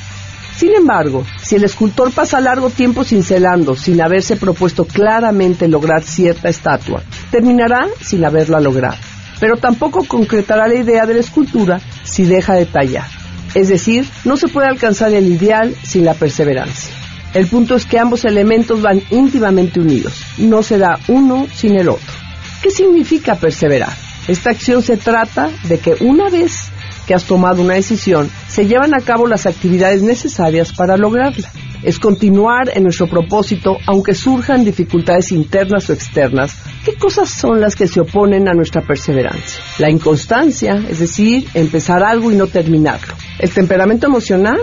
[0.56, 6.50] Sin embargo, si el escultor pasa largo tiempo cincelando sin haberse propuesto claramente lograr cierta
[6.50, 8.98] estatua, terminará sin haberla logrado.
[9.40, 13.17] Pero tampoco concretará la idea de la escultura si deja de tallar.
[13.54, 16.94] Es decir, no se puede alcanzar el ideal sin la perseverancia.
[17.34, 20.24] El punto es que ambos elementos van íntimamente unidos.
[20.38, 22.14] No se da uno sin el otro.
[22.62, 23.94] ¿Qué significa perseverar?
[24.28, 26.70] Esta acción se trata de que una vez
[27.06, 31.48] que has tomado una decisión, se llevan a cabo las actividades necesarias para lograrla.
[31.84, 36.58] Es continuar en nuestro propósito aunque surjan dificultades internas o externas.
[36.84, 39.62] ¿Qué cosas son las que se oponen a nuestra perseverancia?
[39.78, 43.14] La inconstancia, es decir, empezar algo y no terminarlo.
[43.38, 44.58] El temperamento emocional,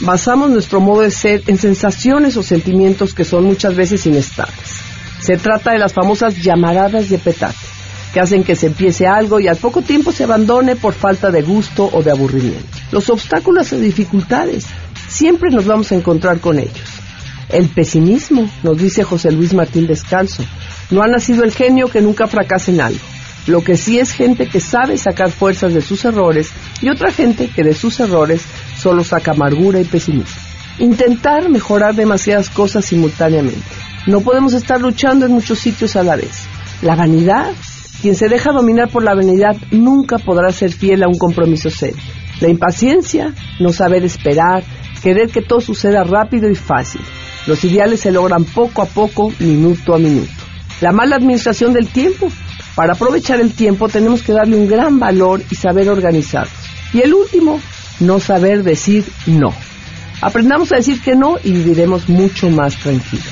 [0.00, 4.80] basamos nuestro modo de ser en sensaciones o sentimientos que son muchas veces inestables.
[5.20, 7.54] Se trata de las famosas llamaradas de petate
[8.12, 11.42] que hacen que se empiece algo y al poco tiempo se abandone por falta de
[11.42, 12.75] gusto o de aburrimiento.
[12.92, 14.66] Los obstáculos o dificultades
[15.08, 16.88] siempre nos vamos a encontrar con ellos.
[17.48, 20.44] El pesimismo, nos dice José Luis Martín Descalzo,
[20.90, 23.00] no ha nacido el genio que nunca fracasa en algo.
[23.46, 26.50] Lo que sí es gente que sabe sacar fuerzas de sus errores
[26.82, 28.42] y otra gente que de sus errores
[28.76, 30.42] solo saca amargura y pesimismo.
[30.78, 33.62] Intentar mejorar demasiadas cosas simultáneamente.
[34.08, 36.42] No podemos estar luchando en muchos sitios a la vez.
[36.82, 37.52] La vanidad
[38.02, 42.02] quien se deja dominar por la vanidad nunca podrá ser fiel a un compromiso serio.
[42.40, 44.62] La impaciencia, no saber esperar,
[45.02, 47.00] querer que todo suceda rápido y fácil.
[47.46, 50.32] Los ideales se logran poco a poco, minuto a minuto.
[50.80, 52.28] La mala administración del tiempo.
[52.74, 56.52] Para aprovechar el tiempo tenemos que darle un gran valor y saber organizarnos.
[56.92, 57.60] Y el último,
[58.00, 59.54] no saber decir no.
[60.20, 63.24] Aprendamos a decir que no y viviremos mucho más tranquilos.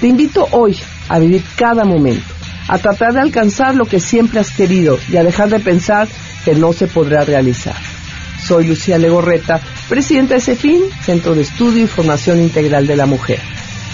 [0.00, 0.76] Te invito hoy
[1.08, 2.34] a vivir cada momento
[2.68, 6.08] a tratar de alcanzar lo que siempre has querido y a dejar de pensar
[6.44, 7.76] que no se podrá realizar.
[8.46, 13.40] Soy Lucía Legorreta, presidenta de CEFIN, Centro de Estudio y Formación Integral de la Mujer.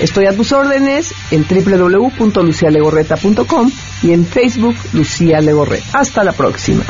[0.00, 3.70] Estoy a tus órdenes en www.lucialegorreta.com
[4.02, 5.86] y en Facebook Lucía Legorreta.
[5.92, 6.82] Hasta la próxima.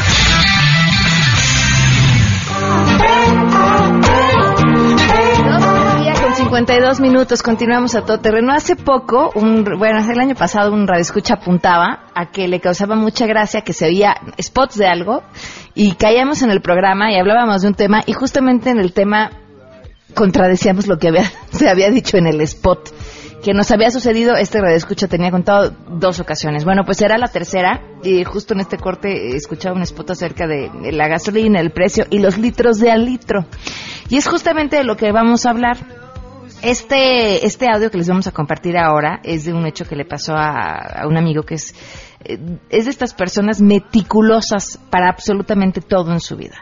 [6.60, 8.52] 52 minutos, continuamos a todo terreno.
[8.52, 12.96] Hace poco, un, bueno, el año pasado un radio escucha apuntaba a que le causaba
[12.96, 15.22] mucha gracia que se veía spots de algo
[15.74, 19.30] y caíamos en el programa y hablábamos de un tema y justamente en el tema
[20.12, 22.90] contradecíamos lo que había, se había dicho en el spot
[23.42, 26.66] que nos había sucedido, este radio escucha tenía contado dos ocasiones.
[26.66, 30.70] Bueno, pues era la tercera y justo en este corte escuchaba un spot acerca de
[30.92, 33.46] la gasolina, el precio y los litros de al litro.
[34.10, 35.99] Y es justamente de lo que vamos a hablar.
[36.62, 40.04] Este, este audio que les vamos a compartir ahora es de un hecho que le
[40.04, 41.74] pasó a, un amigo que es,
[42.22, 42.38] eh,
[42.68, 46.56] es de estas personas meticulosas para absolutamente todo en su vida.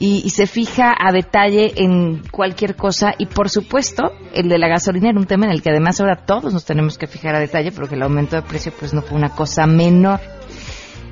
[0.00, 4.66] Y, y se fija a detalle en cualquier cosa y por supuesto el de la
[4.66, 7.38] gasolina era un tema en el que además ahora todos nos tenemos que fijar a
[7.38, 10.18] detalle porque el aumento de precio pues no fue una cosa menor.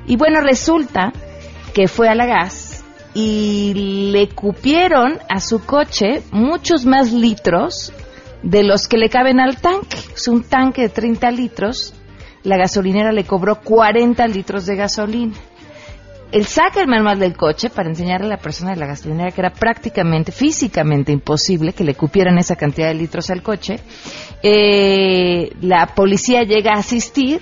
[0.05, 1.13] Y bueno, resulta
[1.73, 2.83] que fue a la gas
[3.13, 7.93] y le cupieron a su coche muchos más litros
[8.43, 9.97] de los que le caben al tanque.
[10.13, 11.93] Es un tanque de 30 litros.
[12.43, 15.33] La gasolinera le cobró 40 litros de gasolina.
[16.31, 19.41] Él saca el manual del coche para enseñarle a la persona de la gasolinera que
[19.41, 23.79] era prácticamente, físicamente imposible que le cupieran esa cantidad de litros al coche.
[24.41, 27.39] Eh, la policía llega a asistir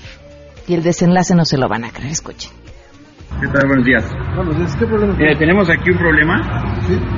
[0.67, 2.11] y el desenlace no se lo van a creer.
[2.11, 2.60] Escuchen.
[3.39, 3.67] ¿Qué tal?
[3.67, 4.15] Buenos días.
[4.35, 5.13] Buenos días, ¿qué problema?
[5.13, 6.41] Mire, tenemos aquí un problema.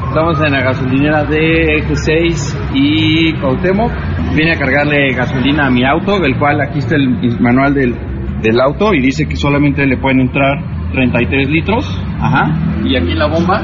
[0.07, 3.91] Estamos en la gasolinera de X6 y Cuauhtémoc.
[4.35, 7.93] Vine a cargarle gasolina a mi auto, del cual aquí está el manual del,
[8.41, 10.59] del auto y dice que solamente le pueden entrar
[10.93, 12.01] 33 litros.
[12.19, 12.51] Ajá.
[12.85, 13.61] Y aquí la bomba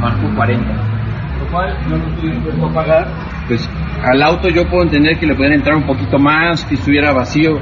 [0.00, 0.64] marcó 40.
[1.40, 3.08] Lo cual no lo estoy dispuesto a pagar.
[3.48, 3.68] Pues
[4.04, 7.58] al auto yo puedo entender que le pueden entrar un poquito más, que estuviera vacío.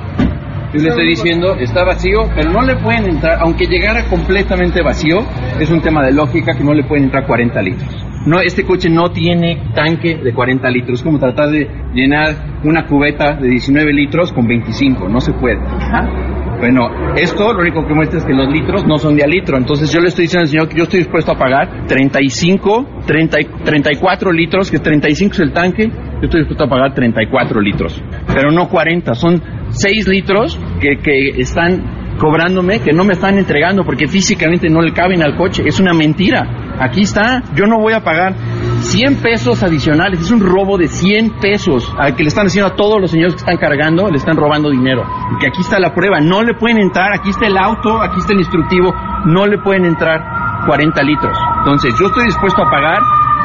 [0.77, 5.20] Yo le estoy diciendo, está vacío, pero no le pueden entrar, aunque llegara completamente vacío,
[5.59, 8.07] es un tema de lógica que no le pueden entrar 40 litros.
[8.27, 12.87] No, este coche no tiene tanque de 40 litros, es como tratar de llenar una
[12.87, 15.61] cubeta de 19 litros con 25, no se puede.
[15.62, 16.37] ¿ah?
[16.59, 19.57] Bueno, esto lo único que muestra es que los litros no son de a litro,
[19.57, 23.39] entonces yo le estoy diciendo al señor que yo estoy dispuesto a pagar 35, 30,
[23.64, 28.51] 34 litros, que 35 es el tanque, yo estoy dispuesto a pagar 34 litros, pero
[28.51, 29.41] no 40, son
[29.71, 34.93] 6 litros que, que están cobrándome, que no me están entregando porque físicamente no le
[34.93, 36.75] caben al coche, es una mentira.
[36.79, 38.35] Aquí está, yo no voy a pagar
[38.81, 42.77] 100 pesos adicionales, es un robo de 100 pesos al que le están haciendo a
[42.77, 45.05] todos los señores que están cargando, le están robando dinero.
[45.41, 48.33] Que aquí está la prueba, no le pueden entrar, aquí está el auto, aquí está
[48.33, 48.95] el instructivo,
[49.27, 51.37] no le pueden entrar 40 litros.
[51.59, 52.99] Entonces, yo estoy dispuesto a pagar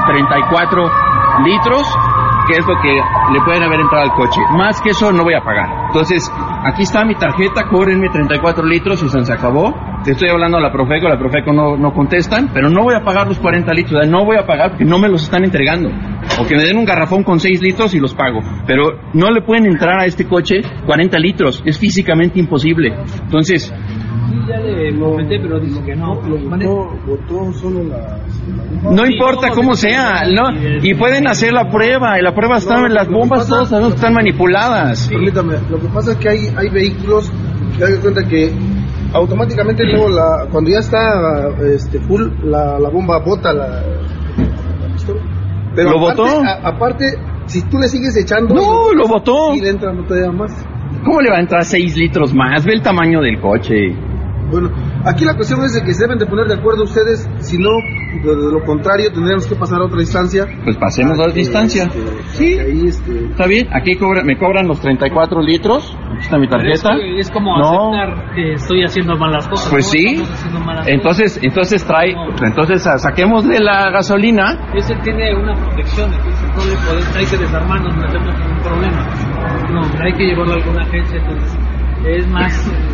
[0.08, 0.92] 34
[1.46, 1.88] litros,
[2.52, 2.94] que es lo que
[3.34, 4.42] le pueden haber entrado al coche.
[4.58, 5.70] Más que eso no voy a pagar.
[5.88, 6.30] Entonces,
[6.66, 9.74] aquí está mi tarjeta, cóbrenme 34 litros y se acabó.
[10.04, 13.02] Te estoy hablando a la Profeco, la Profeco no, no contestan, pero no voy a
[13.02, 15.90] pagar los 40 litros, no voy a pagar porque no me los están entregando.
[16.40, 18.40] O que me den un garrafón con 6 litros y los pago.
[18.66, 22.96] Pero no le pueden entrar a este coche 40 litros, es físicamente imposible.
[23.24, 23.74] Entonces,
[24.48, 26.16] ya le comenté, pero dice que no.
[26.16, 28.22] Votó solo las...
[28.84, 30.52] no importa cómo sea, ¿no?
[30.82, 33.92] Y pueden hacer la prueba, y la prueba está, No, las bombas pasa- todas sabemos
[33.94, 35.08] que están manipuladas.
[35.10, 37.32] Permítame, lo que pasa es que hay, hay vehículos
[37.78, 38.52] que hagan cuenta que
[39.14, 43.82] automáticamente luego la, cuando ya está este, full, la, la bomba bota la.
[45.76, 46.42] Pero ¿Lo aparte, botó?
[46.44, 47.06] a- aparte,
[47.46, 48.54] si tú le sigues echando...
[48.54, 49.54] No, lo botó.
[49.54, 50.52] Y le entra no todavía más.
[51.06, 52.66] ¿Cómo le va a entrar 6 litros más?
[52.66, 53.96] Ve el tamaño del coche.
[54.52, 54.70] Bueno,
[55.06, 57.70] aquí la cuestión es de que se deben de poner de acuerdo ustedes, si no,
[58.24, 60.46] de, de lo contrario, tendríamos que pasar a otra instancia.
[60.64, 61.90] Pues pasemos a otra instancia.
[62.34, 62.60] Sí.
[62.60, 65.98] Ahí, este, Está bien, aquí cobra- me cobran los 34 litros.
[66.12, 66.90] Aquí está mi tarjeta.
[66.96, 67.94] Es, es como No.
[67.94, 69.70] aceptar que estoy haciendo malas cosas.
[69.72, 69.92] Pues ¿no?
[69.92, 70.22] sí.
[70.22, 74.58] Haciendo malas Entonces, entonces trae, entonces sa- saquémosle la gasolina.
[74.74, 74.92] cosas.
[74.92, 79.08] Ese tiene una protección, entonces no le podemos, hay que desarmarnos, no tenemos ningún problema.
[79.72, 81.58] No, hay que llevarlo a alguna agencia, entonces
[82.06, 82.72] es más,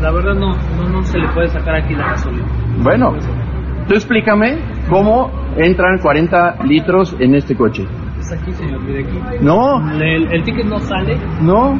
[0.00, 2.46] la verdad no, no, no se le puede sacar aquí la gasolina.
[2.82, 3.12] Bueno,
[3.88, 7.84] tú explícame cómo entran 40 litros en este coche.
[8.18, 9.18] Es aquí, señor, mire aquí.
[9.44, 9.90] No.
[10.00, 11.78] El, el ticket no sale No.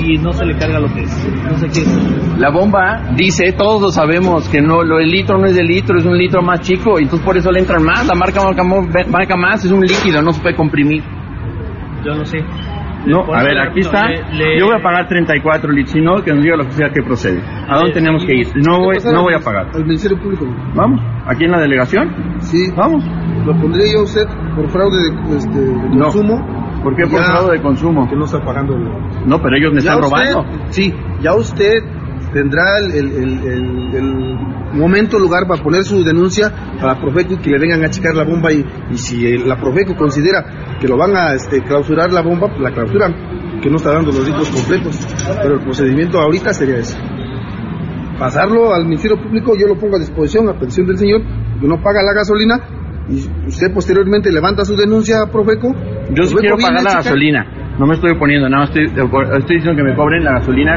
[0.00, 1.28] y no se le carga lo que es.
[1.50, 2.38] No sé qué es.
[2.38, 5.98] La bomba dice, todos lo sabemos, que no, lo del litro no es de litro,
[5.98, 8.06] es un litro más chico, y entonces por eso le entran más.
[8.06, 8.62] La marca marca,
[9.10, 11.02] marca más, es un líquido, no se puede comprimir.
[12.04, 12.38] Yo no sé.
[13.08, 14.08] No, a ver, aquí no, está.
[14.08, 16.90] le- le- Yo voy a pagar 34 litros, si no, que nos diga la oficina
[16.92, 17.42] que procede.
[17.68, 18.48] ¿A dónde tenemos que ir?
[18.56, 19.68] No voy, no voy a pagar.
[19.74, 20.46] Al Ministerio Público.
[20.74, 22.14] Vamos, aquí en la delegación.
[22.40, 22.70] Sí.
[22.76, 23.04] Vamos.
[23.46, 26.04] Lo pondría yo a usted por fraude de, este, de No.
[26.04, 26.58] consumo.
[26.82, 28.08] ¿Por qué por Ya- fraude de consumo?
[28.08, 28.84] Que no está pagando el...
[29.26, 30.58] No, pero ellos me Ya están usted- robando.
[30.70, 31.82] Sí, ya usted
[32.32, 33.12] tendrá el, el-
[33.94, 34.38] el-
[34.72, 38.14] momento, lugar para poner su denuncia a la Profeco y que le vengan a checar
[38.14, 40.44] la bomba y, y si la Profeco considera
[40.78, 44.12] que lo van a este, clausurar la bomba, pues la clausuran, que no está dando
[44.12, 45.06] los litros completos.
[45.42, 46.98] Pero el procedimiento ahorita sería ese.
[48.18, 51.22] Pasarlo al Ministerio Público, yo lo pongo a disposición, a petición del señor,
[51.60, 52.60] que no paga la gasolina,
[53.08, 55.72] y usted posteriormente levanta su denuncia a Profeco.
[55.72, 57.46] Yo sí Profeco quiero pagar la gasolina.
[57.78, 58.84] No me estoy oponiendo, nada más estoy,
[59.38, 60.74] estoy diciendo que me cobren la gasolina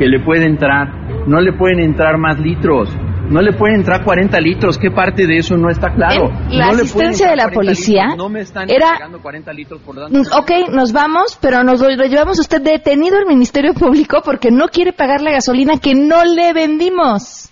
[0.00, 0.88] que le puede entrar.
[1.28, 2.88] No le pueden entrar más litros.
[3.28, 4.78] No le pueden entrar 40 litros.
[4.78, 6.30] ¿Qué parte de eso no está claro?
[6.50, 8.16] En la No asistencia de la 40 policía litros.
[8.18, 10.18] No me están era- entregando 40 litros por tanto.
[10.18, 14.68] Mm, Ok, nos vamos, pero nos lo llevamos usted detenido al Ministerio Público porque no
[14.68, 17.50] quiere pagar la gasolina que no le vendimos.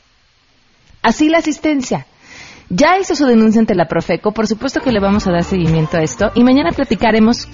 [1.03, 2.07] Así la asistencia.
[2.71, 5.97] Ya hizo su denuncia ante la Profeco, por supuesto que le vamos a dar seguimiento
[5.99, 7.47] a esto y mañana platicaremos,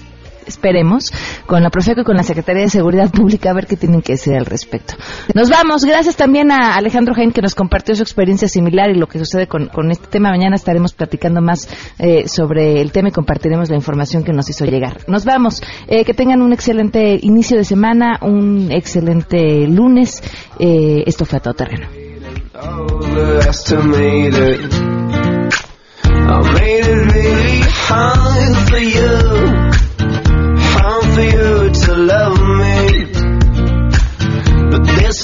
[0.47, 1.11] esperemos,
[1.45, 4.13] con la Profeco y con la Secretaría de Seguridad Pública a ver qué tienen que
[4.13, 4.95] decir al respecto.
[5.33, 9.07] Nos vamos, gracias también a Alejandro Jaén que nos compartió su experiencia similar y lo
[9.07, 10.29] que sucede con, con este tema.
[10.29, 11.69] Mañana estaremos platicando más
[11.99, 14.97] eh, sobre el tema y compartiremos la información que nos hizo llegar.
[15.07, 20.21] Nos vamos, Eh, que tengan un excelente inicio de semana, un excelente lunes.
[20.59, 21.87] Eh, esto fue a todo terreno.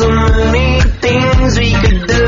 [0.02, 2.28] So many things we could do,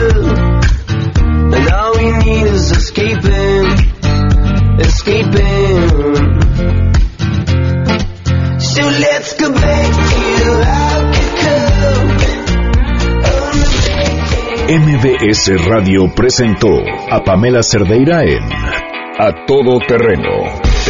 [1.56, 3.66] and all we need is escaping,
[4.78, 5.90] escaping.
[8.60, 10.22] So let's go back to
[10.82, 11.54] Alcatraz.
[14.70, 16.70] MBS Radio presentó
[17.10, 18.52] a Pamela Cerdeira en
[19.18, 20.73] A Todo Terreno.